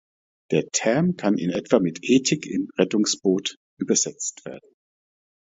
Der 0.49 0.67
Term 0.71 1.15
kann 1.15 1.37
in 1.37 1.51
etwa 1.51 1.77
mit 1.77 1.99
Ethik 2.01 2.47
im 2.47 2.71
Rettungsboot 2.75 3.57
übersetzt 3.77 4.43
werden. 4.45 4.75